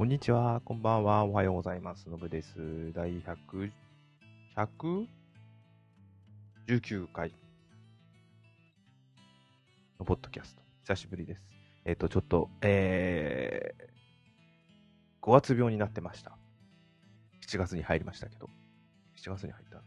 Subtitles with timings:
[0.00, 2.08] こんにちは、こんばんは、おはようございます。
[2.08, 2.90] のぶです。
[2.94, 3.70] 第100、
[4.56, 5.06] 119
[7.12, 7.34] 回
[9.98, 10.62] のポッドキャスト。
[10.84, 11.42] 久しぶりです。
[11.84, 16.38] えっ、と、ちょっと、えー、5月病になってました。
[17.46, 18.48] 7月に入りましたけど。
[19.22, 19.82] 7月に入ったん。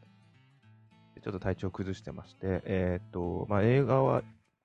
[1.15, 4.21] でちょっと体調崩してまして、えっ、と、まあ、映画は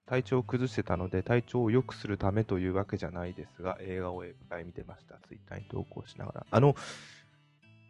[0.09, 5.19] 体調を崩してたので、体調を良くするためというわけじゃないですが、映画をいっぱい見てました。
[5.29, 6.47] ツイッターに投稿しながら。
[6.51, 6.75] あの、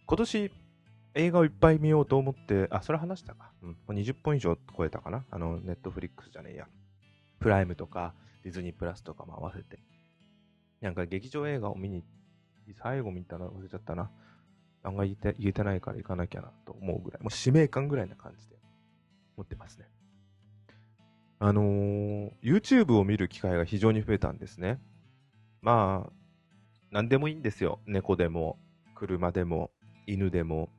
[0.06, 0.50] 今年、
[1.14, 3.52] 映画をいっぱい見ようと思って、あ、それ話したか。
[3.62, 3.76] うん。
[3.88, 5.24] 20本以上超えたかな。
[5.30, 6.66] あの、ネットフリックスじゃねえや。
[7.38, 9.78] プライムとか、ディズニープラスとかも合わせて。
[10.80, 12.02] なんか劇場映画を見に、
[12.82, 14.10] 最後見たの忘れちゃったな。
[14.82, 17.22] 案外言えて言えてないから行かなきゃなと思うぐらい。
[17.22, 18.56] もう使命感ぐらいな感じで
[19.36, 19.86] 持ってますね。
[21.40, 24.80] あのー YouTube を見る機会が非常に増えたんですね。
[25.62, 26.12] まあ、
[26.90, 27.80] 何でもいいんですよ。
[27.86, 28.58] 猫でも、
[28.94, 29.70] 車でも、
[30.06, 30.70] 犬でも、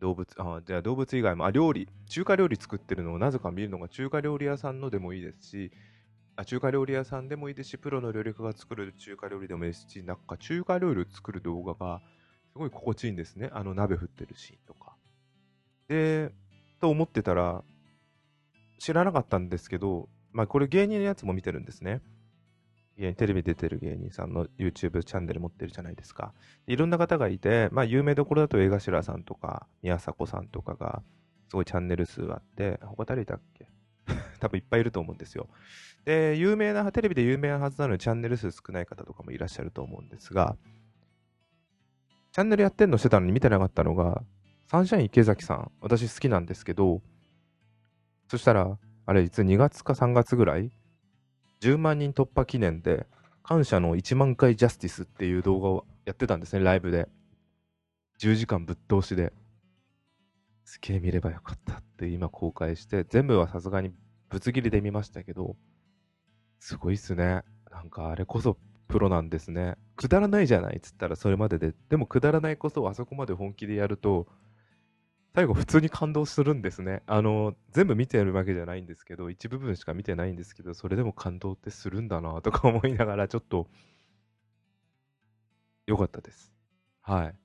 [0.00, 5.72] 動物、あ、じゃあ動物以外も、あ、料理、中華料理作ってるのをなぜか見るのが中華料理屋さんのでもいいですし、
[6.36, 12.00] あ中華料理屋さんでもいいですし、プロの料理家が作る中華料理でもいいですし、なんか中華料理を作る動画が
[12.52, 13.50] すごい心地いいんですね。
[13.52, 14.96] あの鍋振ってるシーンとか。
[15.88, 16.30] で、
[16.80, 17.64] と思ってたら、
[18.78, 22.00] 知らなかったんですけど、まあこれ芸人のやつも見てるんですね。
[23.16, 26.32] テレビ出てる芸人さんの YouTube チャンネル持ってるじゃないですか。
[26.66, 31.02] いろんな方がいて、まあ有名どころだと江頭さんとか宮迫さんとかが
[31.48, 33.68] すごいチャンネル数あって、他誰いたっけ？
[34.40, 35.48] 多分いっぱいいると思うんですよ。
[36.04, 40.56] で、有名な、テレビで有名なはずなのにチャンネル数少ない方とかもいらっしゃると思うんですが、
[42.32, 44.22] チャンネルやってんのしてたのに見てなかったのが、
[44.66, 47.02] サンシャイン池崎さん、私好きなんですけど、
[48.28, 50.70] そしたら、あれ、いつ2月か3月ぐらい、
[51.60, 53.06] 10万人突破記念で、
[53.42, 57.08] 感謝の1万回ジャスティスっていう動画をやってたんですね、ライブで。
[58.20, 59.32] 10時間ぶっ通しで。
[60.64, 63.94] すげえ見ればよかったって今公開して、全部はさすがに
[64.28, 65.56] ぶつ切りで見ましたけど、
[66.60, 67.42] すごいっすね。
[67.70, 68.58] なんかあれこそ
[68.88, 69.76] プロなんですね。
[69.96, 74.26] くだらないじゃないっつったらそれまでで、でもくだらないこそあそこまで本気でやると、
[75.38, 77.04] 最後普通に感動するんですね。
[77.06, 83.68] あの、全部見てるわけじゃないんですけど、一部分しか見てないんですけど、それでも感動ってするんだなとか思いながら、ちょっと、
[85.86, 86.52] 良かったです。
[87.02, 87.36] はい。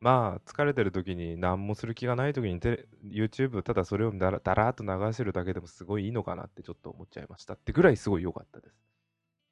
[0.00, 8.76] まあ、疲れてる時に何もする気がない時にテレ YouTube ただそれをだらだらっと流してるだけでもすごいいいのかなってちょっと思っちゃいましたってぐらいすごい良かったです。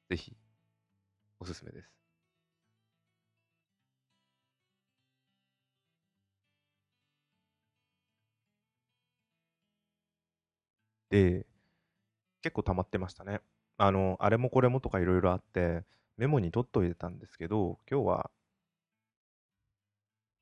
[0.09, 0.35] ぜひ、
[1.39, 2.02] おすすめです。
[11.13, 11.45] で、
[12.41, 13.41] 結構溜まってましたね。
[13.77, 15.83] あの、あれもこれもとかいろいろあって、
[16.17, 18.31] メモに取っといてたんですけど、今日は、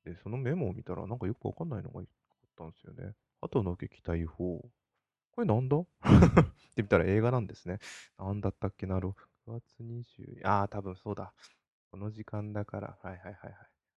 [0.04, 2.06] で、そのメモを見たらなんかよくわかんないのがあっ
[2.56, 3.14] たんですよね。
[3.40, 4.64] 後の劇大砲。
[5.32, 5.76] これなんだ？
[5.78, 5.84] っ
[6.76, 7.78] て見たら映画なんですね。
[8.18, 8.86] なんだったっけ？
[8.86, 11.34] な、6月20、ああ、多分そうだ。
[11.90, 13.54] この時間だから、はいはいはいはい。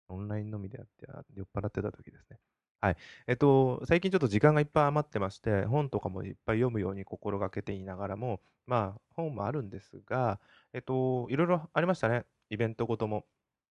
[0.09, 2.39] オンラインのみでやって、酔っ払ってた時ですね。
[2.85, 2.97] はい。
[3.27, 10.39] えっと、最近ちょっと時間がいっぱい余ってまして、本とかもいっぱい読むように心がけていながらも、まあ、本もあるんですが、
[10.75, 12.27] えっと、いろいろありましたね。
[12.51, 13.25] イベントごとも。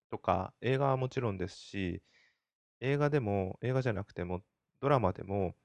[0.09, 2.01] とか、映画はもちろんですし、
[2.81, 4.43] 映画でも、映画じゃなくても、
[4.81, 5.55] ドラマでも、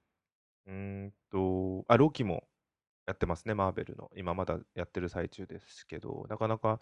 [0.67, 0.75] うー
[1.09, 2.49] んと、あ、ロキも
[3.07, 4.11] やってますね、マーベルの。
[4.17, 6.81] 今まだやってる最中ですけど、なかなか、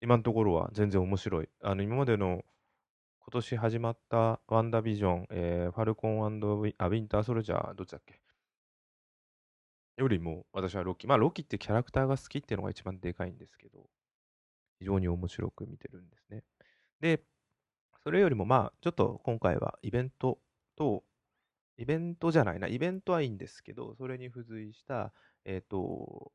[0.00, 1.48] 今のところは全然面白い。
[1.62, 2.44] あの、今までの
[3.28, 8.20] 今年始まったワンダービジョン、えーファルコンウィあウィンターソルジャー、どっちだっけ？
[9.96, 11.08] よりも私はロキ。
[11.08, 13.90] まあ、ロキってキャラクターが好きっていうのが一番でかいんですけど、
[14.78, 16.44] 非常に面白く見てるんですね。
[17.00, 17.24] で、
[18.04, 20.38] それよりもまあ、ちょっと今回はイベント
[20.76, 21.02] と、
[21.78, 25.12] イベントじゃないな、イベントはいいんですけど、それに付随した、
[25.44, 26.30] えっ、と、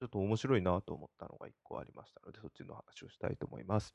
[0.00, 3.94] ちょっと面白いなと思ったのが一個ありましたので、そっちの話をしたいと思います。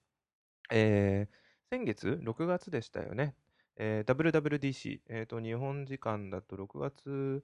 [0.71, 3.35] えー先月、6月でしたよね。
[3.77, 7.43] えー WWDC、えーと、日本時間だと6月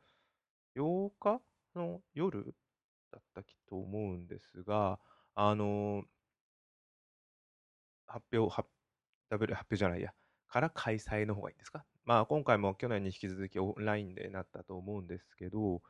[0.75, 1.41] 8日
[1.75, 2.53] の夜
[3.11, 4.99] だったと思うんですが、
[5.35, 6.05] あのー
[8.07, 8.69] 発表、発
[9.29, 10.13] W 発表じゃないや、
[10.47, 11.85] から開催の方がいいんですか？
[12.05, 15.81] まあ、今回も去年に引き続きオンラインでなったと思うんですけど、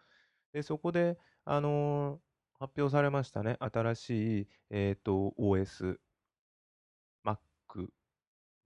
[0.54, 2.20] でそこで、あのー
[2.60, 6.00] 発表されましたね、新しい、えっと OS、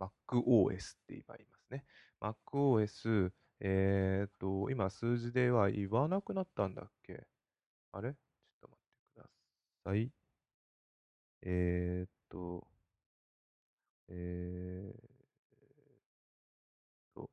[0.02, 1.86] MacOS って言いますね。
[2.20, 7.28] MacOS、えっと、今数字では言わなくなったんだっけ？
[7.92, 8.14] あれ？
[8.14, 8.82] ちょっと待っ
[9.14, 9.30] てくだ
[9.86, 10.12] さい。
[11.44, 12.68] えー、っと、
[14.10, 14.98] えー、
[17.16, 17.32] と、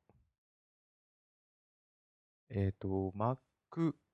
[2.51, 3.39] えー、っと、Mac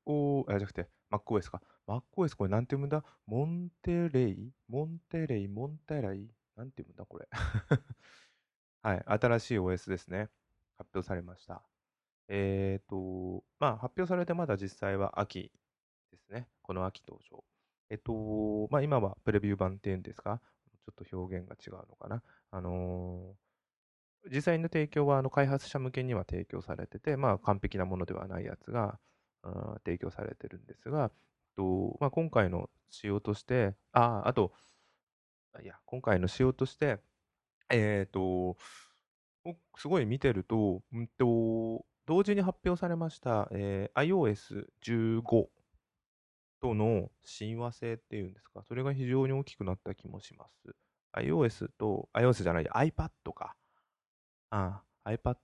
[0.06, 1.60] O、あ、じゃなくて、MacOS か。
[1.86, 3.04] MacOS これなんて読むんだ？
[3.26, 7.28] モンテレイモンテレイモンテレイなんて読むんだこれ？
[8.84, 9.04] はい。
[9.06, 10.28] 新しい OS ですね。
[10.76, 11.62] 発表されました。
[12.28, 15.50] えっ、ー、と、まあ、発表されてまだ実際は秋
[16.12, 16.48] ですね。
[16.60, 17.42] この秋登場。
[17.88, 20.38] えっ、と、まあ、今はプレビュー版っていうんですか、
[20.84, 22.22] ちょっと表現が違うのかな？
[22.50, 28.98] あのー、実際の提供はあの開発者向けには提供されてて、まあ、完璧なものではないやつが、
[29.44, 31.10] うん提供されてるんですが、
[31.56, 34.52] とまあ、今回の仕様として、ああ、あと、
[35.62, 37.00] いや、今回の仕様として、
[37.70, 38.56] えっ、ー、と、
[39.76, 45.48] すごい見てると、んと、同時に発表されました、えー、iOS15
[46.60, 50.74] との親和性っていうんですか、それが非常に大きくなった気もします。
[51.12, 53.56] iOS と、iOS じゃない、iPad か。
[54.50, 55.36] ああ、iPad、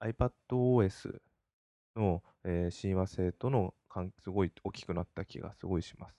[0.00, 1.20] iPadOS
[1.96, 6.14] の、えー、親和性との関すごい大きくなった気がすごいします。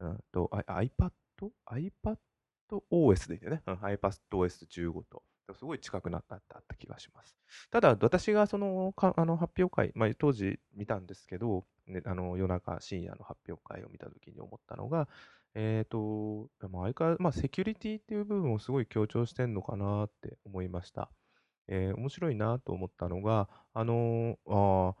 [0.00, 2.18] うんと、iPad?iPad
[2.70, 3.62] OS でいいんだよね。
[3.66, 5.22] うん、iPadOS15 と。
[5.52, 7.36] すごい近くなったった気がします。
[7.70, 15.08] ただ、私がそのかあの発表会、まあ、当時見たんですけど、ね、あの夜中、深夜の発表会を見たときに思ったのが、
[15.54, 21.10] えっ、ー、と、まあ、相変わらず、まあ、セキュリティっていう部分をすごい強調してるのかなって思いました。
[21.68, 24.94] えー、面白いなと思ったのが、あのー、あ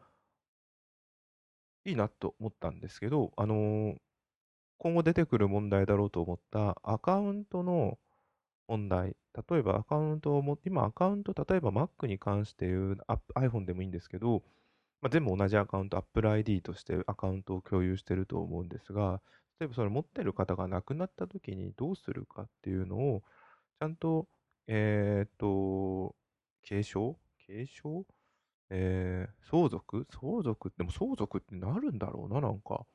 [1.86, 3.96] いいなと思ったんですけど、あのー、
[4.78, 7.98] 今後出てくる問題だろうと思ったアカウントの
[8.68, 9.16] 問題。
[9.50, 12.98] 例えばアカウントをも、今アカウント、例えば Mac に関して言う、
[13.34, 14.42] iPhone でもいいんですけど、
[15.00, 19.20] まあ、全部同じアカウント、Apple ID としてアカウントを共有してると思うんですが、
[19.60, 23.22] 例えばそれ持ってる方が亡くなった時にどうするかっていうのを、
[23.80, 24.28] ちゃんと、
[24.66, 26.14] えっ、と、
[26.62, 27.18] 継承？
[27.46, 28.06] 継承？
[28.70, 30.06] えー、相続？
[30.10, 32.86] 相続でも相続ってなるんだろうな、なんか。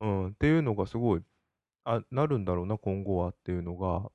[0.00, 1.22] うん、っていうのがすごい、
[1.84, 4.10] あ、なるんだろうな、今後はっていうのが、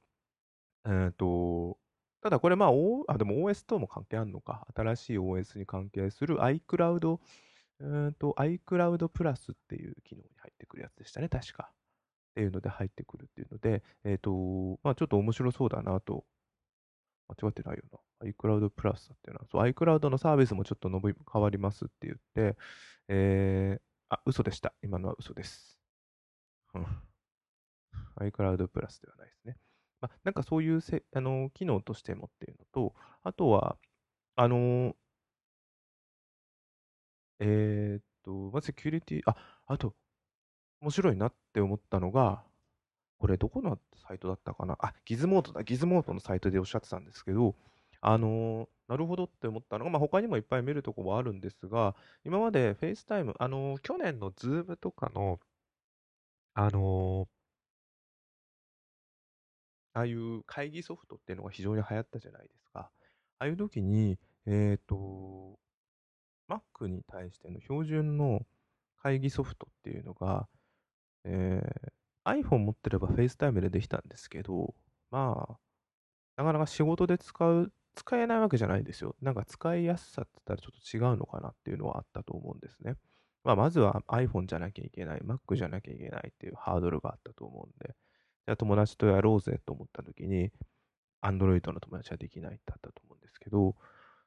[0.85, 1.77] えっと、
[2.21, 4.67] ただこれまあ、O、あ、でも OS とも関係あるのか。
[4.75, 7.19] 新しい OS に関係する iCloud、
[7.79, 11.71] うんと iCloud プラスっていう機能に入ってくるやつでしたね、確か。
[11.71, 11.73] っ
[12.35, 16.25] ていうので入ってくるっていうので、えっ、と、まあちょっと面白そうだなと。
[17.29, 17.99] 間違ってないよな。
[18.27, 22.57] iCloud プラスっていうのは、そう、iCloud のサービスもちょっと伸び変わりますって言って、
[23.07, 24.73] えー、あ、嘘でした。
[24.81, 25.79] 今のは嘘です。
[26.73, 26.85] うん。
[28.17, 29.57] iCloud プラスではないですね。
[30.01, 33.77] まあ、なんかそういうせあの機能としてもっていうのと、あとは、
[34.35, 34.95] あの
[37.39, 39.35] えー、っと、まあ、セキュリティ、あ、
[39.65, 39.94] あと、
[40.81, 42.44] 面白いなって思ったのが、
[43.19, 43.77] これどこの
[44.07, 44.77] サイトだったかな？
[44.79, 45.63] あ、ギズモートだ。
[45.63, 47.55] ギズモートのサイトでおっしゃってたんですけど、
[48.01, 55.40] あのー、なるほどって思ったのが、まあ、他にもいっぱい見るとこはあるんですが、今まで FaceTime、あのー、去年の Zoom とかの、
[56.54, 57.40] あのー
[59.94, 62.91] ああいう会議ソフトっていうのが非常に流行ったじゃないですか。
[63.39, 65.60] ああいう時に、えっ、と、
[66.50, 68.46] Mac に対しての標準の
[69.01, 70.48] 会議ソフトっていうのが、
[71.25, 74.74] えー、iPhone 持ってれば FaceTime でできたんですけど、
[75.12, 75.58] まあ、
[76.38, 79.15] なかなか仕事で使う、使えないわけじゃないですよ。
[79.22, 82.96] なんか使いやすさって言ったらちょっと違うのかなっていうのはあったと思うんですね。
[83.44, 87.96] まあ、まずは iPhone じゃなきゃいけない、Mac じゃなきゃいけないっていうハードルがあったと思うんで、
[88.46, 90.51] じゃあ友達とやろうぜと思った時に、
[91.22, 93.75] Android の友達はできないってあったと思うんですけど、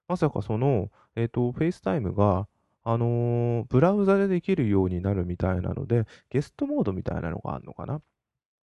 [0.09, 2.47] まさかその、えっ、ー、と、FaceTime が、
[2.85, 8.03] あのー、ブラウザでできるようになるみたいなので、ゲストモードみたいなのがあるのかな？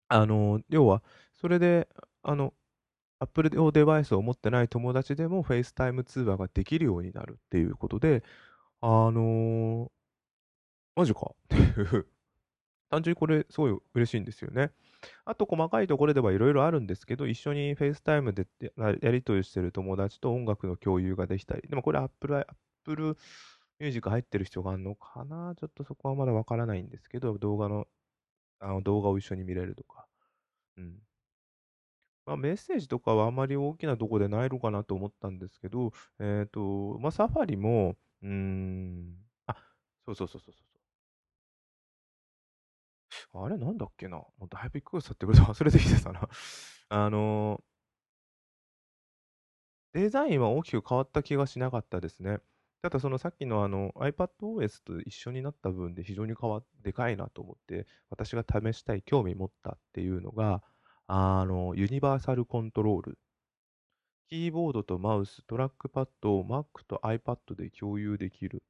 [0.09, 1.89] あのー、要は、それで、
[2.23, 2.55] あの、
[3.21, 8.23] Apple 用デバイスを持ってない友達でも FaceTime 通話ができるようになるっていうことで、
[8.81, 9.89] あのー、
[10.97, 11.59] マジかってい
[11.99, 12.07] う
[12.91, 14.71] 単純にこれすごい嬉しいんですよね。
[15.25, 18.47] あと細かいところではいろいろあるんですけど、一緒に FaceTime で
[19.03, 22.47] やり取りしてる友達と音楽の共有ができたり、でもこれ Apple,
[22.87, 23.17] Apple
[23.81, 25.55] Music 入ってる必要があるのかな？
[25.59, 27.87] ちょっとそこはまだわからないんですけど、動画の、
[28.61, 30.07] あの動画を一緒に見れるとか。
[30.77, 30.99] うん。
[32.27, 39.15] まあ、メッセージとかはあまり大きなとこでないのかなと思ったんですけど、えっ、ー、と、まあ、サファリも、うーん、
[39.47, 39.57] あ、
[40.07, 40.65] そうそうそうそうそう。
[43.45, 46.29] あれなんだっけなもうだいぶ1ヶ月経ってくると忘れてきてたな
[46.89, 47.63] あの、
[49.93, 52.39] デザインは大きく変わった気がしなかったですね。
[52.83, 60.63] ただそのさっきのあの iPadOS と一緒になった分で非常に変わでかいなと思って私が試したい興味持ったっていうのが
[61.07, 63.19] あのユニバーサルコントロール。
[64.31, 68.61] キーボードとマウス、トラックパッドを Mac と iPad で共有できるっ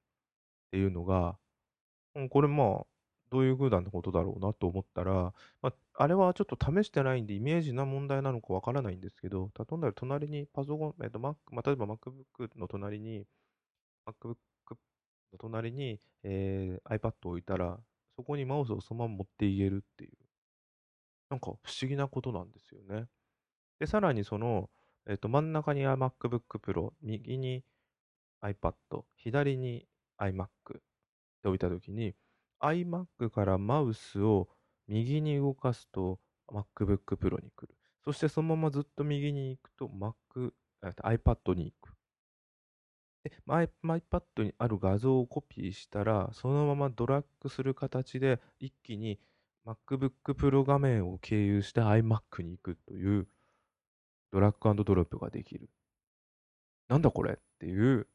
[0.72, 1.38] ていうのが、
[2.16, 2.86] うん、これまあ、
[3.30, 13.26] どういう風なことだろうなと思ったら、まあ、あれはちょっと試してないんで、イメージな問題なのかわからないんですけど、例えば隣にパソコン、えっと、Mac、まあ、例えば MacBook の隣に、
[14.06, 14.34] MacBook
[15.32, 17.78] の隣に、えー、iPad を置いたら、
[18.16, 20.12] そこにマウスをそのまま持っていけるっていう、
[21.34, 23.06] なんか不思議なことなんですよね。
[23.80, 24.70] で、さらにその、
[25.08, 27.64] えっと、真ん中に MacBook Pro、右に
[28.40, 28.74] iPad、
[29.16, 29.88] 左に
[30.20, 30.48] iMac っ
[31.42, 32.14] て置いたときに、
[32.60, 34.48] iMac からマウスを
[34.86, 37.74] 右に動かすと MacBook Pro に来る。
[38.04, 41.96] そしてそのままずっと右に行くと Mac、iPad に行く。
[43.24, 49.18] で、iPad にある画像をコピーしたら、そのままドラッグする形で一気に
[49.66, 53.26] MacBook Pro 画面を経由して iMac に行くという
[54.30, 55.70] ドラッグドロップができる。
[56.88, 58.06] なんだこれっていう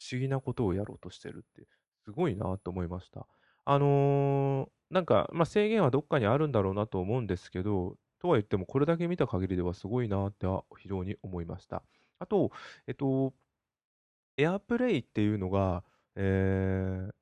[0.00, 1.68] 不思議なことをやろうとしてるって、
[2.04, 3.26] すごいなと思いました。
[3.64, 11.82] あのー、なんか、まあ、制限はどっかにあるんだろうなと思うんですけど、とは言ってもこれだけ見た限りではすごいなっては非常に思いました。
[12.18, 12.50] あと、
[12.86, 13.34] えっと、
[14.36, 15.84] エアプレイっていうのが、
[16.16, 17.12] えー、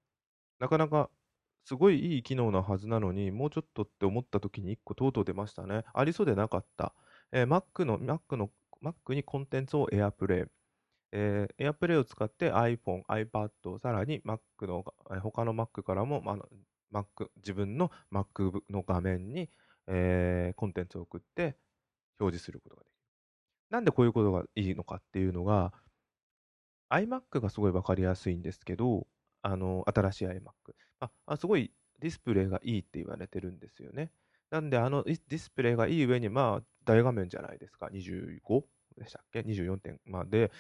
[0.61, 1.11] なかなか
[1.67, 5.83] すごいいい機能なはずなのに、もうちょっとって思った時に1個とうとう出ましたね。
[5.93, 6.95] ありそうでなかった。
[7.33, 8.51] えー、Mac の、Mac の、
[8.85, 10.47] Mac にコンテンツを AirPlay。
[11.11, 14.85] えー、AirPlay を使って iPhone、iPad、さらに Mac の、
[15.21, 16.37] 他の Mac からも、まあ、
[16.93, 19.51] Mac、自分の Mac の画面に、
[19.89, 21.57] えー、コンテンツを送って
[22.21, 22.97] 表示することができる。
[23.71, 25.73] なんでこういうことがいいのかっていうのが、
[26.91, 29.09] iMac がすごいわかりやすいんですけど、
[29.47, 30.41] あの、新しい iMac。
[31.01, 34.11] あ、あすごいディスプレイがいいって言われてるんですよね。
[34.51, 37.89] なんで、あのディスプレイがいい上に、まあ、大画面じゃないですか。
[37.91, 38.65] 25
[38.97, 40.01] でしたっけ ?24 点。
[40.05, 40.51] ま、で、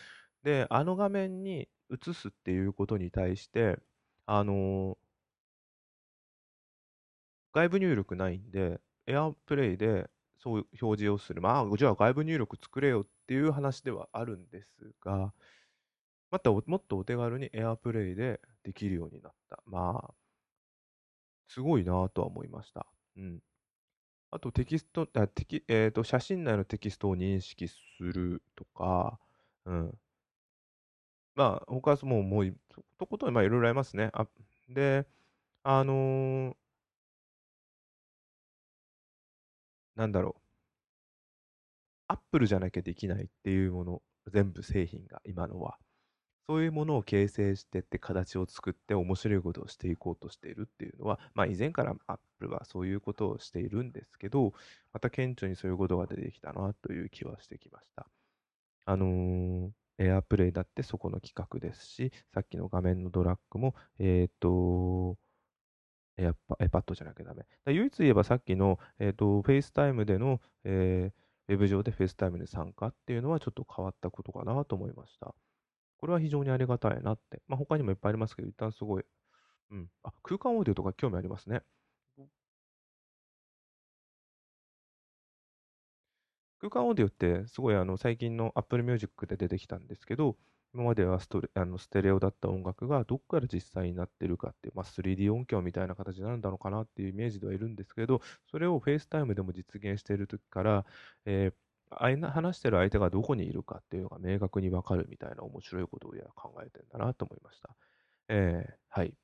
[0.43, 3.79] で、あの画面に映すっていうことに対して、
[4.27, 4.99] あの、
[7.53, 11.41] 外部入力ないんで、AirPlay でそう表示をする。
[11.41, 15.33] まあ、じゃあ外部入力作れよっていう話ではあるんですが、
[16.31, 19.63] またもっとお手軽に AirPlay でできるようになった。
[19.65, 20.15] まあ、
[21.47, 22.85] すごいなとは思いました。
[23.17, 23.41] うん。
[24.33, 29.21] あとテキスト、あテキえーと、写真内のテキストを認識するとか、
[29.67, 29.99] うん。
[31.37, 32.57] まあ、他はもう、もう、
[32.99, 34.11] とことん、まあ、いろいろありますね。
[34.15, 34.27] あ
[34.69, 35.07] で、
[35.63, 36.57] あのー、
[39.97, 40.43] なんだろう。
[42.09, 45.79] アップルじゃなきゃできないっていうもの、全部製品が、今のは。
[46.49, 54.53] そういうものを形成してって形を作って面白いことをしていこうとしているっていうのは、まあ以前からアップルはそういうことをしているんですけど、
[54.93, 58.07] また顕著にそういうことが出てきたなという気はしてきました。
[58.85, 65.17] あのー、 AirPlay だってそこの規格ですし、さっきの画面のドラッグも、えっ、ー、と、
[66.19, 67.45] iPa、iPad じゃなきゃダメ。
[67.73, 75.35] 唯一言えばさっきの、えっ、ー、と、 FaceTime での、えー、ウェブ上で FaceTime に参加っていうのはちょっと変わったことかなと思いました。
[75.99, 77.43] これは非常にありがたいなって。
[77.49, 79.05] まあ、他にもいっぱいありますけど、一旦すごい。
[79.71, 79.91] うん。
[80.05, 81.63] あ、空間オーディオとか興味ありますね。
[86.59, 90.37] 空間オーディオってすごいあの最近の Apple Music で出てきたんですけど、
[90.75, 100.87] 今まではストレあのステレオだった音楽がどこから実際になってるかっていう、まあ、3D 音響みたいな形なるんだろうかなっていうイメージではいるんですけど、それを FaceTime でも実現している時から、
[101.27, 101.55] えー、
[101.91, 107.71] 話してる相手がどこにいるかっていうのが明確にわかるみたいな面白いことを考えてんだなと思いました。
[108.29, 109.15] えー、はい。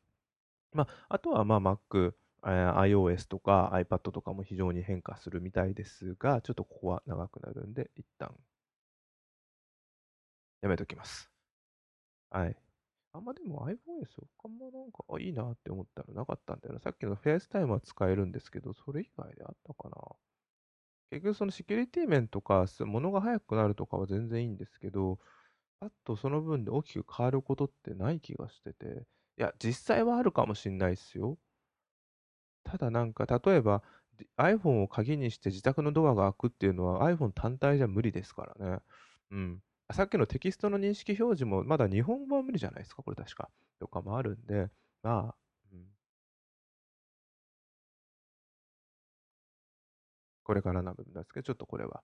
[0.73, 2.14] まあ、あとは、まあ、Mac、
[2.45, 8.35] えー、iOS とか iPad とかも非常に変化するみたいですが、ちょっとここは長くなるんで、一旦、
[10.62, 11.31] やめときます。
[12.31, 12.57] はい。
[13.12, 13.76] あんまでも iPhoneS
[14.38, 16.81] 他もなんか、あ、いいなって思ったらなかったんだよな。
[16.81, 19.97] さっきの FaceTime は使えるんですけど、それ以外であったかな。
[21.12, 25.19] 結局そのセキュリティ面とか、物が速くなるとかは全然いいんですけど、
[25.81, 29.07] パッとその分で大きく変わることってない気がしてて、
[29.38, 31.38] いや、実際はあるかもしんないっすよ。
[32.64, 33.83] ただなんか、例えば
[34.37, 38.81] iPhone を鍵にして自宅のドアが開くっていうのは iPhone 単体じゃ無理ですからね。
[39.31, 39.62] うん。
[39.92, 43.50] さっきのテキストの認識表示もまだ日本語は無理じゃないですか、これ確か。
[43.78, 44.71] とかもあるんで、
[45.02, 45.41] まあ、
[50.42, 52.02] これからな部分ですけど、ちょっとこれは。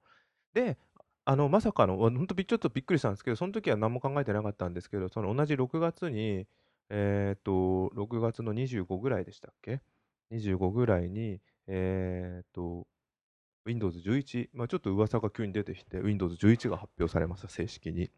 [0.55, 0.79] で、
[1.25, 6.47] あの、まさかの、本当ちょっとびっくりしたんですけど、その時は何も考えてなかったんですけど、その同じ6月に、
[6.91, 9.83] えっ、と、6月の25ぐらいでしたっけ
[10.33, 12.87] ?25 ぐらいに、えっ、と、
[13.67, 18.11] Windows 11、まあ、ちょっと噂が急に出てきて、Windows 11が発表されました、正式に。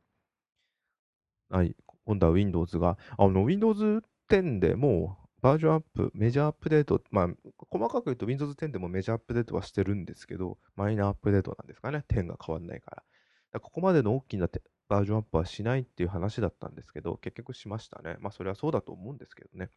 [1.48, 1.74] はい、
[2.04, 7.28] 今度は Windows が、あの、Windows 10でもうバージョンアップ、メジャーアップデート、まあ、
[7.70, 12.04] 細かく言うと Windows 10でもメジャーアップデートはしてるんですけど、マイナーアップデートなんですかね。
[12.08, 12.96] 10が変わんないから。
[12.96, 13.04] か
[13.52, 14.48] らここまでの大きな
[14.88, 18.16] バージョンアップはしないっていう話だったんですけど、結局しましたね。
[18.20, 19.70] まあ、それはそうだと思うんですけどね。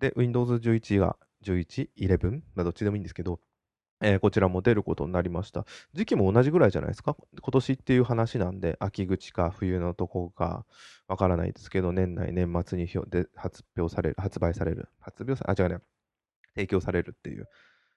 [0.00, 3.40] で、Windows 11が11、11、まあ、どっちでもいいんですけど、
[4.02, 5.64] えー、こちらも出ることになりました。
[5.94, 7.16] 時期も同じぐらいじゃないですか？
[7.40, 10.66] 今年っていう話なんで、秋口か冬のとこか
[11.08, 15.78] わからないですけど、年内、年末にで発表される、発売される、発表されあ、違うね、
[16.54, 17.44] 提供されるっていう。
[17.44, 17.46] っ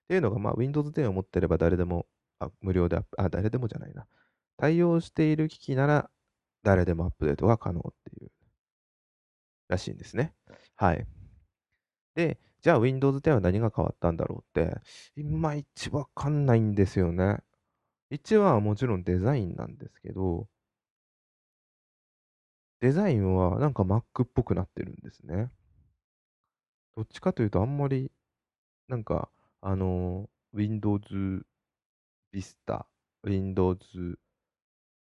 [0.08, 2.08] ていうのが、まあ、Windows 10を持ってれば誰でも、
[2.39, 4.08] あ無料でアップ、あ、誰でもじゃないな。
[4.58, 6.10] 対応している機器なら、
[6.63, 8.32] 誰でもアップデートが可能っていう、
[9.68, 10.34] らしいんですね。
[10.75, 11.06] はい。
[12.15, 14.82] で、じゃあ Windows 10は何が変わったんだろうって、
[15.16, 17.39] いまいちわかんないんですよね。
[18.12, 20.48] 1はもちろんデザインなんですけど、
[22.82, 25.51] デザインはなんか Mac っぽくなってるんですね。
[26.96, 28.12] どっちかというとあんまり、
[28.88, 29.30] なんか、
[29.62, 31.46] あの、Windows
[32.34, 32.86] Vista、
[33.24, 34.18] Windows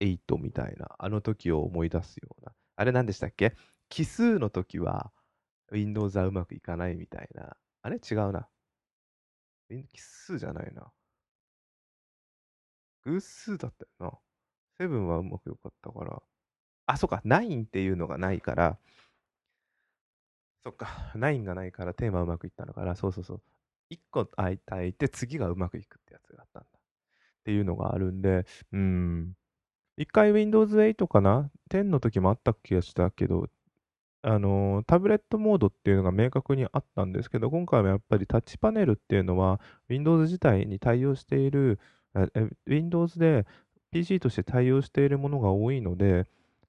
[0.01, 2.53] 8みたいな、あの時を思い出すような。
[2.75, 3.55] あれ何でしたっけ？
[3.89, 5.11] 奇数の時は、
[5.71, 7.55] Windows はうまくいかないみたいな。
[7.81, 7.97] あれ？
[7.97, 8.47] 違うな。
[9.69, 10.91] 奇数じゃないな。
[13.03, 14.21] 偶数だったよ
[14.79, 14.85] な。
[14.85, 16.21] 7はうまくよかったから。
[16.87, 17.21] あ、そっか。
[17.25, 18.77] 9っていうのがないから、
[20.63, 21.11] そっか。
[21.15, 22.95] 9がないからテーマうまくいったのかな。
[22.95, 23.41] そうそうそう。
[23.89, 26.79] 1個空いたいて次がうまくいくってやつがあったんだ。
[26.79, 29.33] っていうのがあるんで、うん。
[29.97, 33.47] 一回 Windows 8かな ?10 の時もあった気がしたけど、
[34.23, 41.79] あの、タブレットモードっていうのが明確にあったんですけど、今回はやっぱりタッチパネルっていうのは、Windows 自体に対応している、
[42.67, 43.45] Windows で
[43.91, 46.25] PC として対応しているものが多いので、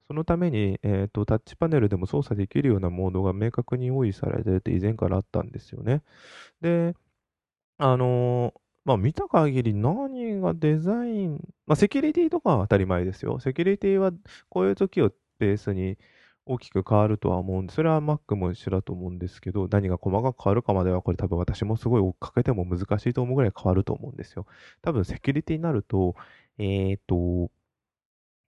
[0.07, 6.03] そのために、えーと、タッチパネルでも操作できるようなモードが明確に用意されてて以前からあったんですよね。
[6.61, 6.95] で、
[7.79, 13.39] あの、まあ見た限り何がデザイン、まあセキュリティとかは当たり前ですよ。
[13.41, 14.13] セキュリティは
[14.49, 15.99] こういう時をベースに
[16.45, 24.47] 大きく変わるとは思うんで、それは Mac も一緒だと思うんですけど、何が細かく変わるかまでは、これ多分私もすごい追っかけても難しいと思うぐらい変わると思うんですよ。
[24.83, 26.17] 多分セキュリティになると、
[26.59, 27.51] えーと、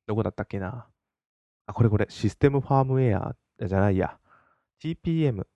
[0.06, 0.86] どこだったっけな？
[1.66, 4.18] あ、これこれ、システムファームウェアじゃないや。
[4.82, 5.46] TPM、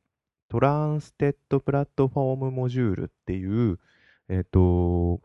[0.48, 3.79] トランステッドプラットフォームモジュールっていう、
[4.29, 5.20] えっ、と、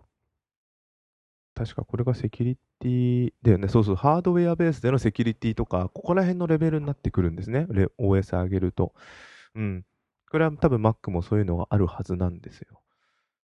[1.56, 3.68] 確かこれがセキュリティだよね。
[3.68, 7.68] そうそう、ハードウェアベースでのセキュリティとか、ここら辺のレベルになってくるんですね。
[8.00, 8.94] OS 上げると。
[9.56, 9.86] うん。
[10.32, 12.82] これは多分 Mac もそういうのがあるはずなんですよ。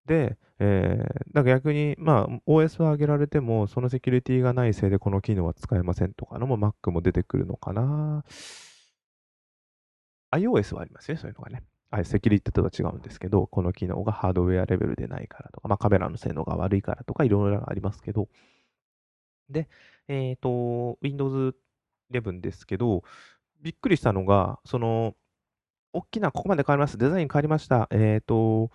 [0.06, 8.24] で、えー、だか逆に、まあ、OS は上げられても、そのセキュリティがないせいでこの機能は使えませんとかのも Mac も出てくるのかな。
[10.30, 11.62] iOS はありますね、そういうのがね。
[11.90, 18.28] はい、セキュリティとは違うんですけど、この機能がハードウェアレベルでないからとか、まあ、カメラの性能が悪いからとか、いろいろありますけど、
[19.48, 19.68] で、
[20.08, 21.54] えっ、ー、と、Windows
[22.12, 23.04] 11ですけど、
[23.62, 25.14] びっくりしたのが、その、
[25.92, 26.98] 大きな、ここまで変わります。
[26.98, 27.88] デザイン変わりました。
[27.90, 28.70] えっ、ー、と、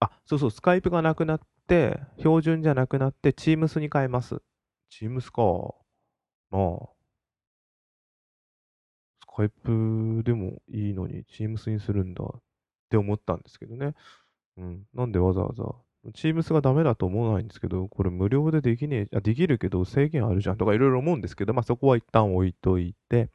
[0.00, 4.42] あ、そうそう、スカイプがなくなって、標準じゃなくなって、Teams に変えます。
[4.90, 5.74] Teams か。
[6.50, 6.88] まあ、
[9.20, 12.24] スカイプでもいいのに、Teams にするんだ
[12.86, 13.94] って思ったんですけどね。
[14.56, 14.84] うん。
[14.94, 15.64] なんでわざわざ。
[16.12, 23.30] Teams がダメだと思わないんですけど、これ無料でできねえ、あ、できるけど制限あるじゃんとかいろいろ思うんですけど、まあそこは一旦置いといて、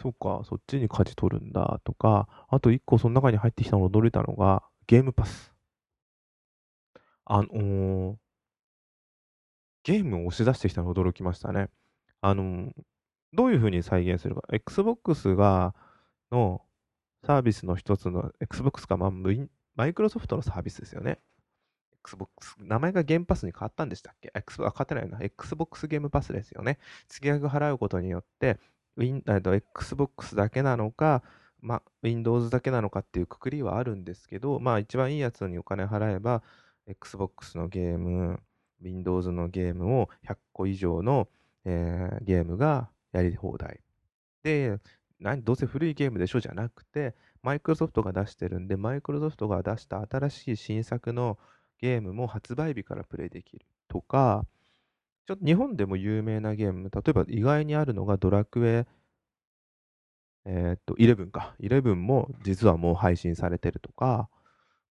[0.00, 5.52] そっか、そっちに舵取るんだとか、あと一個その中に入ってきたの驚いたのが、ゲームパス。
[7.24, 8.16] あのー、
[9.84, 11.68] ゲームを押し出してきたの驚きましたね。
[12.20, 12.72] あのー、
[13.32, 14.42] どういうふうに再現するか。
[14.52, 15.74] Xbox が、
[16.30, 16.62] の
[17.24, 19.10] サービスの一つの、Xbox か、まあ、
[19.74, 21.18] マイクロソフトのサービスですよね。
[22.04, 25.18] Xbox、名前がゲームパスに変わったんでしたっけ ?X、あ、変わってないな。
[25.20, 26.78] Xbox ゲームパスですよね。
[27.08, 28.58] 月額払うことによって、
[28.96, 29.22] Win、
[29.74, 31.22] Xbox だけなのか、
[31.60, 36.42] ま、Windows だけなのかっていうくくりはあるんですけど、まあ、一番いいやつにお金払えば、
[36.86, 38.40] Xbox のゲーム、
[38.80, 41.28] Windows のゲームを100個以上の、
[41.64, 43.80] えー、ゲームがやり放題。
[44.42, 44.78] で、
[45.20, 51.38] 何どうせ古いゲームでしょじゃなくて、マイクロソフトが出してるんで、マイクロソフトが出した新しい新作の
[51.80, 54.46] ゲームも発売日からプレイできるとか、
[55.26, 58.86] ちょっと日本でも有名なゲーム、例えば意外にあるのがドラクエ、
[60.46, 61.54] えーっと、11か。
[61.60, 64.28] 11も実はもう配信されてるとか、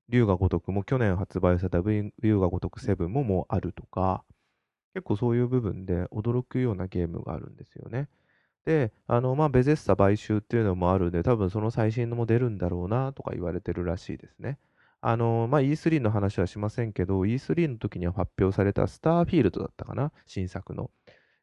[0.08, 4.24] 龍が如くも去年発売された龍が如く7ももうあるとか、
[4.94, 8.08] 結構そういう部分で驚くようなゲームがあるんですよね。
[8.64, 14.58] で、あの、まあ、ベゼスタ買収っていうのもあるんで、多分その最新のも出るんだろうなとか言われてるらしいですね。
[15.02, 20.90] あの、まあ、E3 の話はしませんけど、E3 の時には発表されたスターフィールドだったかな、新作の。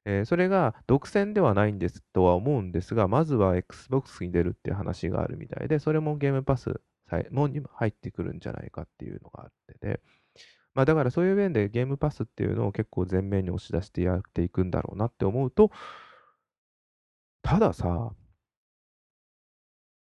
[0.05, 10.01] えーそれが独占ではないんですとは思うんですが、まずは Xbox に出るっていう話があるみたいで、それもゲームパスさえもに入ってくるんじゃないかっていうのがあってで、
[10.73, 15.71] まあだからそういう面でゲームパスっていうのを結構前面に押し出してやっていくんだろうなって思うと、
[17.51, 18.13] たださ、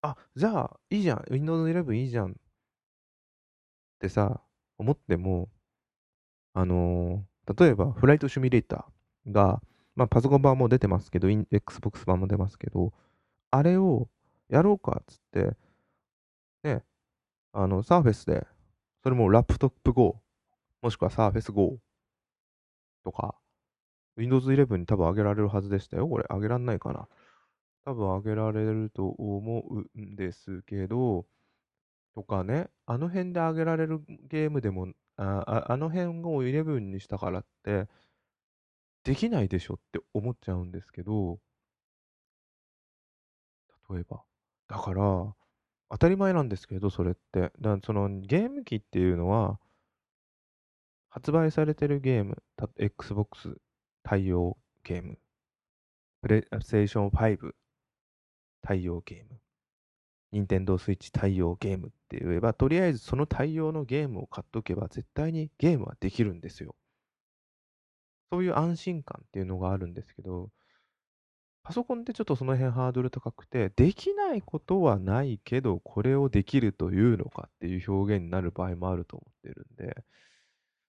[0.02, 2.34] あ、じゃあいいじゃん、Windows 11いいじゃんっ
[4.00, 4.40] てさ、
[4.76, 5.48] 思っても、
[6.52, 9.62] あのー例えばフライトシミュレーターが、
[9.94, 12.92] まあパソコン版も出てますけど、Xbox 版も出ますけど、
[13.52, 14.08] あれを
[14.48, 15.56] やろうかっつって、
[16.64, 16.82] ね、
[17.52, 18.46] あの、サーフェスで、
[19.04, 20.20] それもラップトップ Go、
[20.82, 21.78] もしくはサーフェス Go
[23.04, 23.36] とか、
[24.16, 26.08] Windows 11に多分上げられるはずでしたよ。
[26.08, 27.08] これ、上げらんないかな。
[27.88, 31.24] 多分上げられると思うんですけど、
[32.14, 37.88] とかね、あの辺であげられるゲームでも、ああの辺を11にしたからって、
[39.04, 41.40] できないでしょって思っちゃうんですけど、
[43.90, 44.22] 例えば。
[44.68, 45.02] だから、
[45.88, 47.52] 当たり前なんですけど、それって。
[47.58, 49.58] だそのゲーム機っていうのは、
[51.08, 53.56] 発売されてるゲーム、た Xbox
[54.02, 55.18] 対応ゲーム、
[56.22, 57.54] PlayStation 5
[58.62, 59.40] 対応ゲーム。
[60.30, 66.74] 任天堂スイッチ対応ゲームって言えば、とりあえずその対応のゲームを買っとけば、絶対にゲームはできるんですよ。
[68.30, 70.50] そういう安心感っていうのがあるんですけど、
[71.62, 80.04] パソコンってちょっとその辺ハードル高くて、できないことはないけど、これをできるというのかっていう表現になる場合もあると思ってるんで、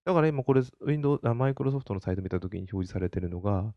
[0.04, 3.74] だから今これ、Windows、マイクロソフトのサイト見たときに表示されてるのが、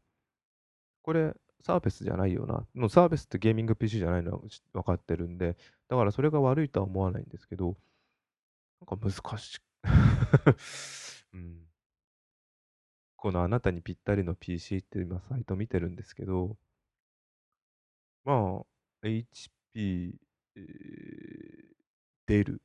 [1.02, 2.66] これ、サーフェスじゃないよな。
[2.74, 4.40] もうサーフェスってゲーミング PC じゃないのは
[4.74, 7.78] 分かってるんで、だからそれが悪いとは思わないんですけど、
[8.82, 9.60] なんか難しい。
[11.34, 11.68] うん。
[13.16, 16.58] このあなたにぴったりの PC って今サイト見てるんですけど、
[18.26, 18.34] ま
[19.04, 19.50] あ、HP、
[20.56, 20.64] えー、
[22.28, 22.62] デル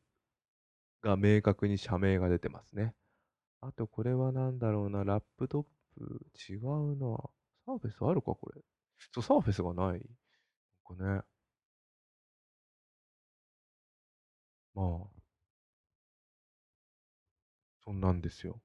[1.02, 2.94] が明確に社名が出てますね。
[3.60, 7.16] あと、これはなんだろうな、ラップトップ、違うな。
[7.66, 8.62] サーフェスあるか、これ。
[9.12, 10.00] そう、サーフェスがない。
[10.84, 11.22] これね。
[14.74, 15.08] まあ、
[17.82, 18.62] そんなんですよ。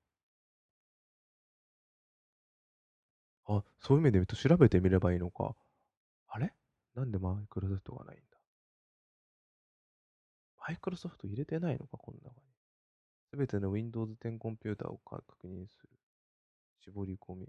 [3.46, 5.56] あ、そういう意味で見ると調べてみればいいのか。
[6.28, 6.54] あれ？
[6.96, 8.38] なんでマイクロソフトがないんだ？
[10.68, 12.48] マイクロソフト入れてないのか、この中に。
[13.32, 15.90] すべての Windows 10コンピューターを確認する。
[16.82, 17.48] 絞り込み。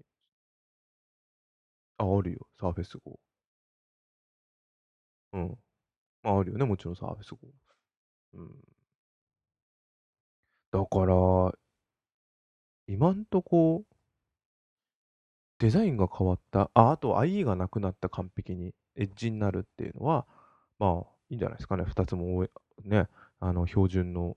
[1.99, 2.47] あ、あるよ。
[2.59, 3.19] サーフェス Go。
[5.33, 5.59] うん。
[6.23, 6.65] まあ、あるよね。
[6.65, 7.39] もちろんサーフェス Go。
[8.35, 8.65] うん。
[10.73, 11.55] だから、
[12.87, 13.85] 今んとこ、
[15.59, 16.71] デザインが変わった。
[16.75, 20.27] あ、あと IE がなくなった完璧にエッジになるっていうのは、
[20.79, 21.85] まあ、いいんじゃないですかね。
[21.85, 22.47] 二つも
[22.85, 23.09] ね、
[23.41, 24.37] あの、標準の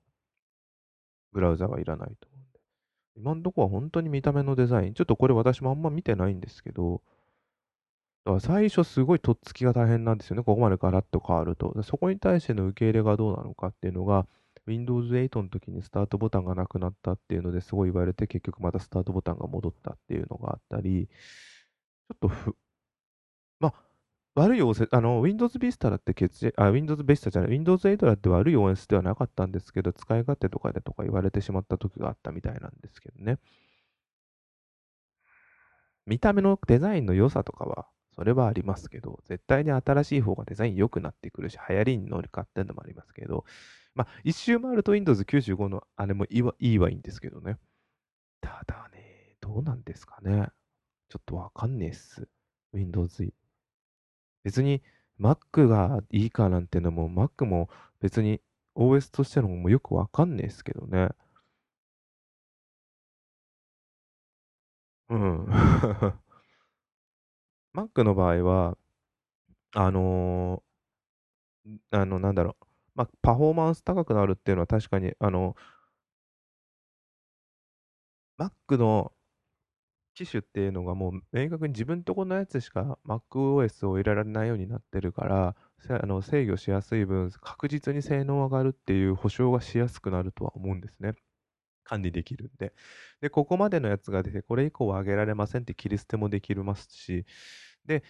[1.32, 2.60] ブラウザがいらないと思うんで。
[3.16, 4.94] 今んとこは本当に見た目のデザイン。
[4.94, 7.02] ちょっとこれ私もあんま見てないんですけど、
[8.28, 10.44] だから最初すごいとっつきが大変なんですよね。
[10.44, 11.82] ここまでガラッと変わると。
[11.82, 14.28] そこに対しての受け入れがどうなのかっていうのが、
[14.66, 22.56] Windows 8の時にスタートボタンがなくなったっていうのですごい言われて、結局またスタートボタンが戻ったっていうのがあったり、ちょっとふ、
[23.60, 23.74] まあ、
[24.36, 33.40] 悪い OS、あの、Windows Vista だって決あ、Windows Vista じゃない、Windows 8だって悪い OS ではなかったんですけど、使い勝手とかでとか言われてしまった時があったみたいなんですけどね。
[36.08, 37.88] 見た目のデザインの良さとかは、
[38.18, 43.46] それはありますけど、絶対に新しい方がデザイン良くなってくるし、流行りに乗るかっていうのもありますけど、
[43.94, 47.58] まあ、一周回ると Windows 95のあれもいいはいいはいいんですけどね。
[48.42, 50.50] ただね、どうなんですかね。
[51.10, 52.28] ちょっとわかんねえっす。
[52.74, 53.32] Windows。
[54.44, 54.82] 別に
[55.20, 57.70] Mac がいいかなんてのも、Mac も
[58.02, 58.42] 別に
[58.76, 61.10] OS としてのもよくわかんねえっすけどね。
[65.10, 65.48] うん。
[67.78, 68.78] Mac の場合は、
[69.74, 72.66] あのーあの、なんだろう。
[72.96, 75.56] まあ、パフォーマンス高くなるっていうのは確かに、あの、
[78.40, 79.14] Mac の
[80.14, 85.56] 機種っていうのがもう明確に自分とこのやつしか MacOS を入れられないようになってるから、
[85.90, 91.14] あの制御しやすい分、確実に性能上がるっていう保証がしやすくなるとは思うんですね。
[91.86, 92.74] 管理できるんで。
[93.22, 97.26] で、ここまでのやつが出て、これ以降は上げられませんって切り捨てもできますし、
[97.88, 98.04] で、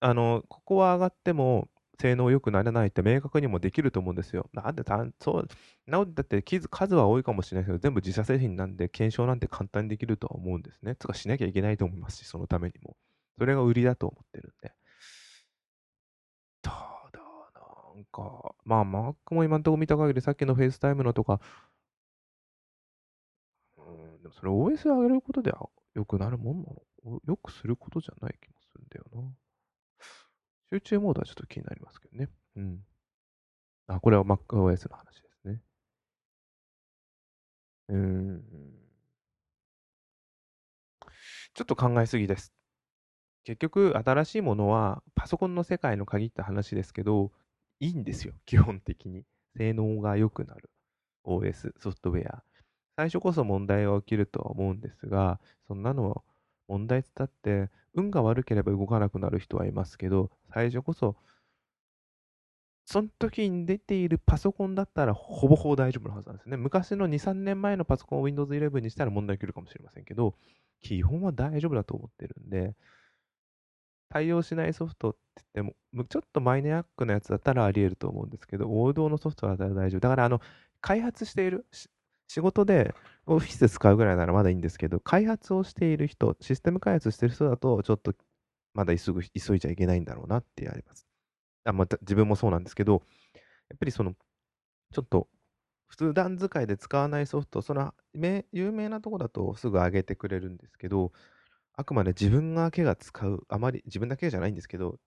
[0.00, 1.68] あの、ここは上がっても、
[2.00, 4.50] 性能良くならないって明確にもできると思うんですよ。
[4.52, 5.48] なんでたそう、
[5.86, 10.96] なおだって数は多いかもしれないけど、全部自社製品なんで、検証なんて簡単にできるとは思うんですね。
[10.96, 12.96] つかしなきゃいけないと思いますし、そのためにも。
[13.38, 14.74] それが売りだと思ってるんで。
[16.62, 16.70] た
[17.12, 17.20] だ、
[17.94, 21.40] なんか、まあ、 Mac も今んとこ見た限り、さっきの FaceTime のとか、
[23.78, 25.52] うん、でもそれ OS 上げることで
[25.94, 26.70] 良くなるもんな
[27.04, 27.20] の？
[27.24, 28.55] よくすることじゃない気も
[28.88, 29.36] だよな。
[30.70, 32.28] 集中モードはちょっと気になりますけどね。
[32.56, 32.84] うん。
[33.86, 35.60] あ、これは MacOS の話ですね。
[37.88, 38.42] うん。
[41.54, 42.52] ちょっと考えすぎです。
[43.44, 47.30] 結局、新しいものはパソコンの世界の限った話ですけど、
[47.78, 49.24] いいんですよ、基本的に。
[49.56, 50.70] 性能が良くなる。
[51.24, 52.42] OS、ソフトウェア。
[52.96, 56.24] 最初こそ問題が起きるとは思うんですが、そんなの
[56.66, 61.16] 問題伝って、運が悪ければ動かなくなる人はいますけど、最初こそ、
[62.84, 66.56] その時に出ているパソコンだったらほぼほぼ大丈夫なはずなんですね。
[66.56, 70.36] 昔の2、3年前のパソコンを Windows 11にしたら問題起きるかもしれませんけど、
[70.80, 72.76] 基本は大丈夫だと思ってるんで、
[74.08, 75.18] 対応しないソフトって
[75.54, 80.00] 言っても、ちょっとマイネアックなやつだったらあり得ると思うんですけど、王道のソフトは大丈夫。
[80.00, 80.40] だから、あの、
[80.80, 81.66] 開発している、
[82.28, 82.94] 仕事で
[83.26, 88.14] オフィスで使うぐらいならまだいいんですけど、開発をしている人、システム開発してる人だと、ちょっと
[88.74, 91.06] まだ急ぐ急いじゃいけないんだろうなってあります。
[91.64, 93.02] あまた自分もそうなんですけど、
[93.70, 94.14] やっぱりその、
[94.92, 95.28] ちょっと
[95.88, 97.94] 普段使いで使わないソフト、その
[98.52, 101.12] 有名なとこだとすぐ上げてくれるんですけど、
[101.74, 104.98] あくまで自分だけが使う、あまり自分だけじゃないんですけど、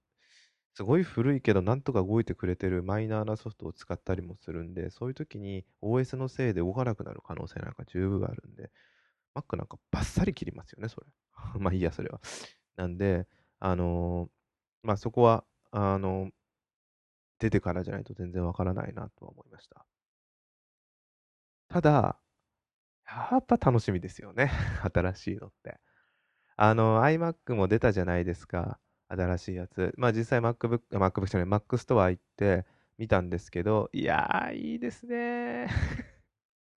[0.73, 8.71] すごい古いけど、なんとか動いてくれてるマイナーなソフトを使ったりもするんで、そういう時に OS のせいで動かなくなる可能性なんか十分あるんで、
[9.35, 11.07] Mac なんかバッサリ切りますよね、それ。
[11.59, 12.21] まあいいや、それは。
[12.77, 13.27] なんで、
[13.59, 16.31] あのー、まあそこは、あのー、
[17.39, 19.85] 出てからじゃないと全然わからないなとは思いました。
[21.69, 22.19] ただ、
[23.05, 24.51] やっぱ楽しみですよね。
[24.93, 25.79] 新しいのって。
[26.57, 28.79] あの、iMac も出たじゃないですか。
[29.09, 29.93] 新しいやつ。
[29.97, 32.65] まあ実際 MacBook、MacBook じゃない、Mac ストア行って
[32.97, 35.67] 見たんですけど、いやー、いいですね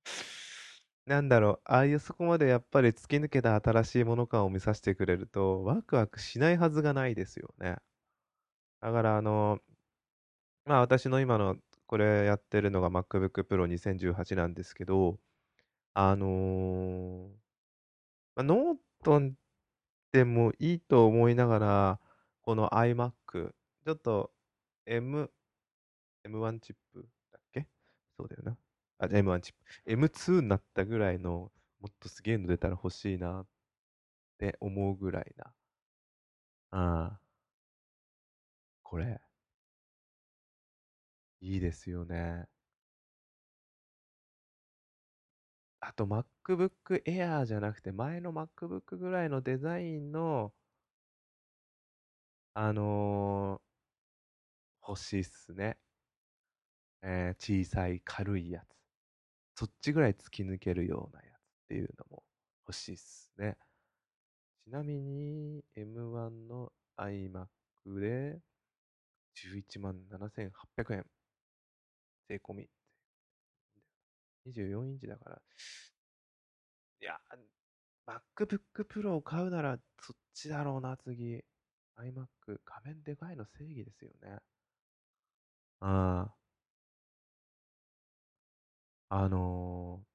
[1.07, 7.77] なんだろう、ああいうそこまでやっぱり突き抜けた新しいもの感を見させてくれると、ワクワクしないはずがないですよね。
[8.81, 9.61] だからあの、
[10.65, 15.19] まあ私の今のこれやってるのが MacBook Pro 2018なんですけど、
[15.95, 17.29] あのー、
[18.37, 19.21] まあ、ノート
[20.13, 22.01] でもいいと思いながら、
[22.43, 23.13] この iMac、
[23.85, 24.33] ちょっと
[24.87, 25.31] M、
[26.25, 27.69] M1 チップだっけ？
[28.19, 28.59] そうだよな。
[28.99, 29.93] あ、じゃあ M1 チップ。
[29.93, 33.47] M2 になったぐらいの、もっとすげえの出たら欲しいなっ
[34.39, 35.55] て思うぐらいな。
[36.73, 37.23] ああ。
[38.85, 39.23] これ。
[41.43, 42.47] いいですよね。
[45.81, 50.53] あと MacBook Air じゃなくて前の MacBook ぐらいのデザインの
[52.55, 55.79] あのー、欲しいっすね。
[57.03, 59.59] えー、小さい軽いやつ。
[59.61, 61.39] そっちぐらい突き抜けるようなやつっ
[61.69, 62.23] ていうのも
[62.67, 63.57] 欲しいっすね。
[64.65, 67.47] ちなみに M1 の iMac
[68.01, 68.39] で
[69.35, 71.07] 11万7800円。
[72.29, 72.69] 税込み。
[74.47, 75.43] 24インチだから。
[77.01, 77.19] いや、
[78.07, 81.43] MacBook Pro を買うならそっちだろうな、次。
[81.99, 82.27] iMac、
[82.65, 84.39] 画面でかいの正義ですよね。
[85.81, 86.35] ああ。
[89.15, 90.07] あのー、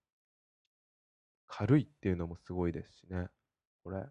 [1.47, 3.27] 軽いっていうのもすごいですしね。
[3.83, 4.05] これ。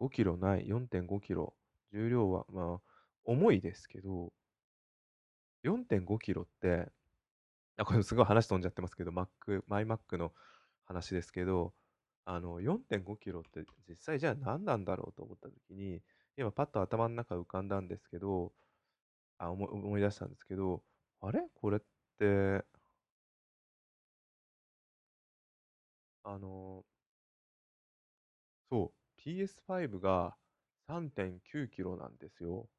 [0.00, 1.54] 5キロない、4.5キロ。
[1.92, 2.80] 重量は、まあ、
[3.24, 4.32] 重いですけど、
[5.64, 6.90] 4.5キロって、
[7.76, 9.28] あ、これすごい話飛んじゃってますけど、Mac、
[9.68, 10.32] MyMac の
[10.84, 11.74] 話ですけど、
[12.28, 16.02] あの、4.5キロって実際じゃあ何なんだろうと思った時に、
[16.36, 18.52] 今パッと頭の中浮かんだんですけど、
[19.38, 20.84] あ、思い思い出したんですけど、
[21.20, 21.48] あれ？
[21.54, 21.80] これっ
[22.18, 22.66] て、
[26.22, 26.84] あの、
[28.70, 30.38] そう、PS5 が
[30.86, 32.70] 3.9キロなんですよ。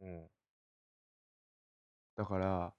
[0.00, 0.30] うん。
[2.14, 2.75] だから、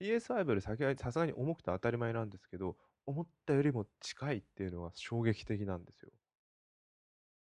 [0.00, 6.12] PS5 より先はさすがに重くて当たり前なんですけど、思ったよりも近いっていうのは衝撃的なんですよ。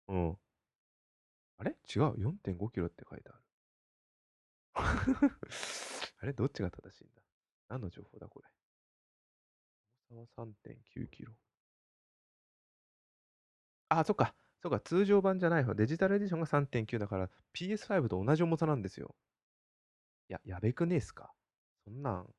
[0.07, 0.37] うん。
[1.57, 1.71] あれ？
[1.71, 2.01] 違う。
[2.19, 3.39] 4.5キロって書いてある。
[6.21, 6.33] あれ？
[6.33, 7.21] どっちが正しいんだ？
[7.69, 8.47] 何の情報だこれ？
[10.09, 11.33] 重さは3.9キロ。
[13.89, 14.35] あ、そっか。
[14.61, 14.79] そっか。
[14.79, 15.73] 通常版じゃない方。
[15.75, 19.15] デジタルエディションが3.9だから PS5 と同じ重さなんですよ。
[20.29, 21.33] いや、やべくねえっすか？
[21.85, 22.33] そんなん。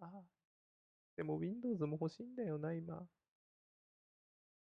[0.00, 0.22] あ
[1.16, 3.06] でも Windows も欲しいんだよな、今。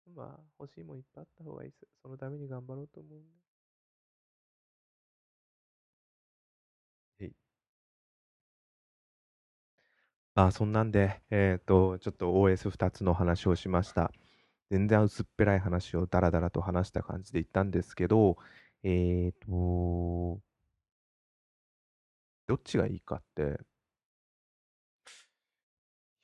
[0.06, 1.86] まあ、欲しいもんいっぱいあった方がいいです。
[2.02, 3.22] そのために頑張ろうと思うん
[7.18, 7.32] で。
[10.34, 14.12] あ、そんなんで、えっと、ちょっと OS2 つの話をしました。
[14.70, 18.36] 全然薄っぺらい話をダラダラと話した感じで言ったんですけど、
[18.84, 20.40] えっと、
[22.48, 23.60] どっちがいいかって、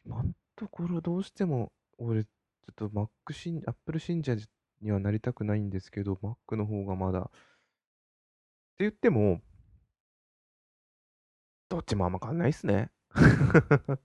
[0.07, 2.31] 今のところどうしても、俺、ちょ
[2.73, 4.35] っと Mac 信、Apple 信者
[4.81, 7.21] にはなりたくないんですけど、Mac の方がまだ。
[7.21, 7.31] って
[8.79, 9.43] 言っても、
[11.69, 12.91] どっちもあんま変わんないっすね。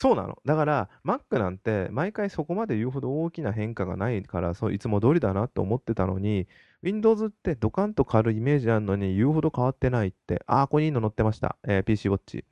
[0.00, 0.38] そうなの。
[0.44, 6.46] だから、Mac なんて、毎回そこまで言うほど大きな変化がないから、そういつも通りだなと思ってたのに、
[6.82, 11.56] Windows ってドカンと変わるイメージあるのに、言うほど変わってないって、ああ、ここにいいの載ってました。
[11.66, 12.44] えー、PC Watch、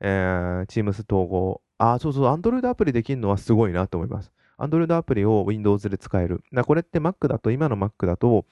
[0.00, 1.60] えー、Teams 統合。
[1.78, 4.32] ああ、そうそう、Android アプリできるのはすごいなと思います。
[4.58, 6.42] Android アプリを Windows で使える。
[6.52, 8.46] だこれって Mac だと、今の Mac だと、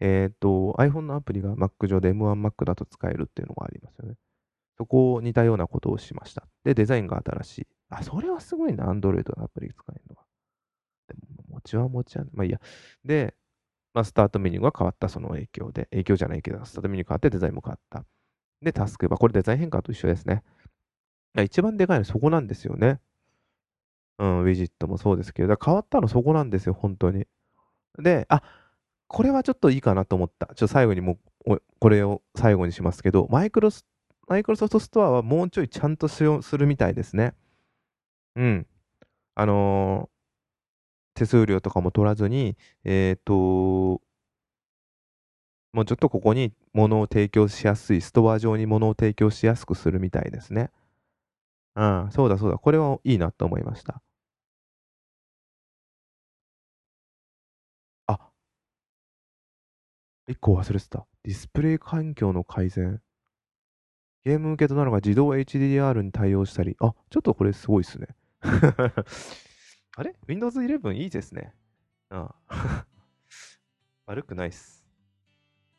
[0.00, 4.16] えっ、ー、と、iPhone のアプリが Mac 上で M1Mac だと使えるっていうのがありますよね。
[4.76, 6.46] そこを似たようなことをしました。
[6.64, 7.66] で、デザインが新しい。
[7.90, 10.24] あ、それはすごいな、Android のアプリ使えるのは。
[11.08, 12.60] でも、持ちは持ちは、まあいいや。
[13.04, 13.34] で、
[13.94, 15.86] まあ、スタートメニューが変わった、その影響で。
[15.92, 18.04] 影響じゃないけど、スタートメニュー変わってデザインも変わった。
[18.60, 19.20] で、タスクバー。
[19.20, 20.42] これデザイン変化と一緒ですね。
[21.42, 23.00] 一番でかいのはそこなんですよね。
[24.18, 27.26] うん、ウィジットもそうですけど、変わったのそこなんですよ、本当に。
[27.98, 28.42] で、あ、
[29.06, 30.46] これはちょっといいかなと思った。
[30.46, 33.86] ちょっと最後にもう、これを最後にしますけど、マイクロス
[34.26, 37.34] マイクロソフトストアはもうちょいちゃんとするみたいですね。
[38.36, 38.66] うん。
[39.34, 40.08] あの、
[41.14, 44.02] 手数料とかも取らずに、えっ、ー、と、
[45.72, 50.70] もうちょっとここに物を提供しやすい、ストア上に物を提供しやすくするみたいですね。
[51.76, 52.58] うん、そうだそうだ。
[52.58, 54.00] これはいいなと思いました。
[58.06, 58.18] あ、
[60.28, 61.06] 一個忘れてた。
[61.24, 63.00] ディスプレイ環境の改善。
[64.24, 68.08] ゲーム向けとなるが自動 HDR に対応したり、あ、ちょっとこれすごいっすね。
[69.96, 71.54] あれ ?Windows 11いいですね。
[72.10, 72.86] ああ
[74.06, 74.84] 悪くないっす。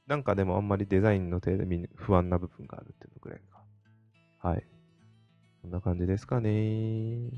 [0.08, 3.63] なんかでもあんまりデザインの手で不安な部分があるっていうのぐらいか。
[4.39, 4.65] はい。
[5.62, 7.32] こんな感じですかね。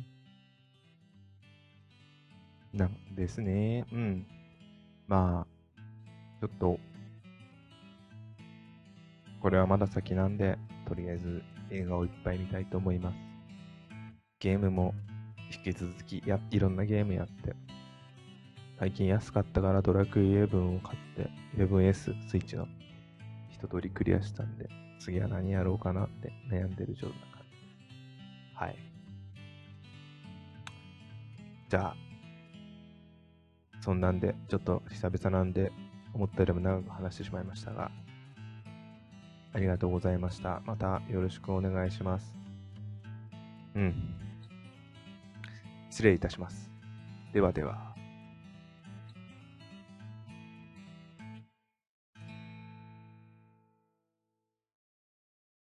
[2.74, 3.86] なんですね。
[3.92, 4.28] うん。
[5.08, 5.80] まあ、
[6.42, 6.80] ちょっと、
[9.42, 13.18] これはまだ先なんで、とりあえず映画をいっぱい見たいと思います。
[14.40, 14.94] ゲームも
[15.51, 17.55] 引き続きや、いろんなゲームやって、
[18.79, 22.67] 最近安かったからドラクエ11を買って、11S スイッチの
[23.49, 27.17] 一通りクリアしたんで、次は何やろうかなって悩んでる状態。
[28.53, 28.75] はい。
[31.69, 31.95] じゃあ、
[33.81, 35.71] そんなんで、ちょっと久々なんで、
[36.13, 37.91] 思ったよりも長く話してしまいましたが、
[39.53, 40.62] ありがとうございました。
[40.65, 42.36] またよろしくお願いします。
[43.75, 44.27] うん。
[45.97, 46.69] 失礼いたします。
[47.33, 47.96] ではでは。